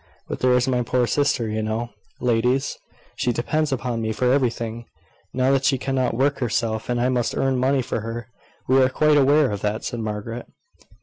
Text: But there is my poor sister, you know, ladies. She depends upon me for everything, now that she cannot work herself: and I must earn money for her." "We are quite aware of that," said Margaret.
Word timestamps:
But 0.27 0.39
there 0.39 0.53
is 0.55 0.67
my 0.67 0.81
poor 0.81 1.05
sister, 1.05 1.47
you 1.47 1.61
know, 1.61 1.91
ladies. 2.19 2.75
She 3.17 3.31
depends 3.31 3.71
upon 3.71 4.01
me 4.01 4.11
for 4.13 4.33
everything, 4.33 4.85
now 5.31 5.51
that 5.51 5.63
she 5.65 5.77
cannot 5.77 6.15
work 6.17 6.39
herself: 6.39 6.89
and 6.89 6.99
I 6.99 7.07
must 7.09 7.37
earn 7.37 7.59
money 7.59 7.83
for 7.83 7.99
her." 8.01 8.27
"We 8.67 8.81
are 8.81 8.89
quite 8.89 9.15
aware 9.15 9.51
of 9.51 9.61
that," 9.61 9.85
said 9.85 9.99
Margaret. 9.99 10.47